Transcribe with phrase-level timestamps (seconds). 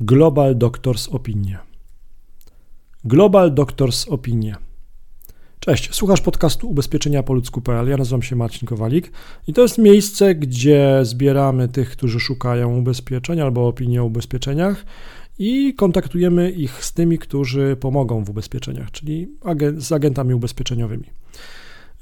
[0.00, 1.58] Global Doctors Opinie.
[3.04, 4.56] Global Doctors Opinie.
[5.60, 7.88] Cześć, słuchasz podcastu ubezpieczenia po ludzku.pl.
[7.88, 9.12] Ja nazywam się Marcin Kowalik
[9.48, 14.84] i to jest miejsce, gdzie zbieramy tych, którzy szukają ubezpieczeń albo opinii o ubezpieczeniach
[15.38, 19.28] i kontaktujemy ich z tymi, którzy pomogą w ubezpieczeniach, czyli
[19.76, 21.04] z agentami ubezpieczeniowymi.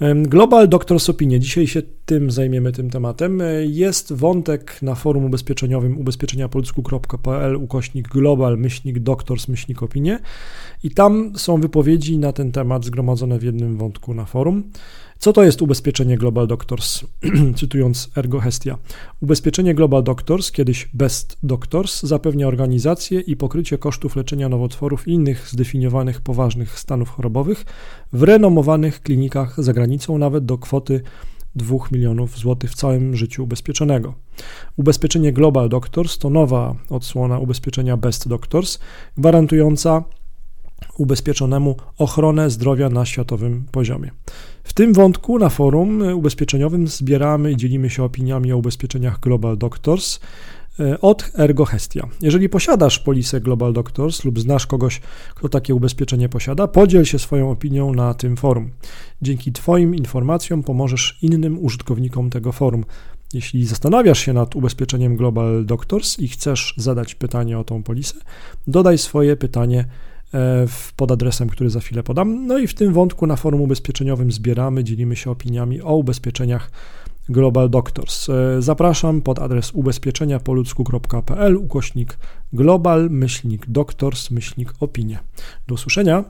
[0.01, 1.41] Global Doctors Opinie.
[1.41, 3.43] Dzisiaj się tym zajmiemy, tym tematem.
[3.65, 10.19] Jest wątek na forum ubezpieczeniowym ubezpieczeniapolsku.pl ukośnik global myślnik doctors myślnik opinie
[10.83, 14.71] i tam są wypowiedzi na ten temat zgromadzone w jednym wątku na forum.
[15.19, 17.05] Co to jest ubezpieczenie Global Doctors?
[17.59, 18.79] Cytując Ergo Hestia.
[19.21, 25.49] Ubezpieczenie Global Doctors, kiedyś Best Doctors, zapewnia organizację i pokrycie kosztów leczenia nowotworów i innych
[25.49, 27.65] zdefiniowanych poważnych stanów chorobowych
[28.13, 31.01] w renomowanych klinikach za granicą, nawet do kwoty
[31.57, 34.15] 2 milionów złotych w całym życiu ubezpieczonego.
[34.77, 38.79] Ubezpieczenie Global Doctors to nowa odsłona ubezpieczenia Best Doctors,
[39.19, 40.05] gwarantująca
[40.99, 44.11] ubezpieczonemu ochronę zdrowia na światowym poziomie.
[44.65, 50.21] W tym wątku na forum ubezpieczeniowym zbieramy i dzielimy się opiniami o ubezpieczeniach Global Doctors
[50.81, 52.09] e, od Ergo Hestia.
[52.23, 55.01] Jeżeli posiadasz polisę Global Doctors lub znasz kogoś,
[55.35, 58.71] kto takie ubezpieczenie posiada, podziel się swoją opinią na tym forum.
[59.23, 62.85] Dzięki Twoim informacjom pomożesz innym użytkownikom tego forum.
[63.33, 68.15] Jeśli zastanawiasz się nad ubezpieczeniem Global Doctors i chcesz zadać pytanie o tą polisę,
[68.67, 69.85] dodaj swoje pytanie
[70.97, 72.47] pod adresem, który za chwilę podam.
[72.47, 76.71] No i w tym wątku na forum ubezpieczeniowym zbieramy, dzielimy się opiniami o ubezpieczeniach
[77.29, 78.29] Global Doctors.
[78.29, 82.19] E, zapraszam pod adres ubezpieczeniapoludzku.pl ukośnik
[82.53, 85.19] global myślnik doctors myślnik opinie.
[85.67, 86.25] Do usłyszenia.